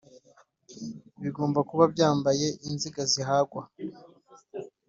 [1.21, 3.63] bigomba kuba byambaye inziga zihagwa